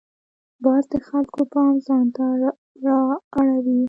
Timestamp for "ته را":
2.15-2.99